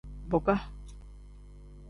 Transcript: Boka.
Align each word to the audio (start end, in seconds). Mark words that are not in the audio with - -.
Boka. 0.31 0.55